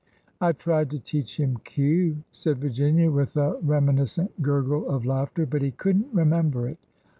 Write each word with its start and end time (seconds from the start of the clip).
I 0.41 0.53
tried 0.53 0.89
to 0.89 0.99
teach 0.99 1.39
him 1.39 1.57
Q," 1.57 2.23
said 2.31 2.57
Virginia, 2.57 3.11
with 3.11 3.37
a 3.37 3.57
remi 3.61 3.93
niscent 3.93 4.29
gurgle 4.41 4.89
of 4.89 5.05
laughter;" 5.05 5.45
but 5.45 5.61
he 5.61 5.69
could 5.69 5.97
n't 5.99 6.07
remember 6.11 6.67
it. 6.67 6.79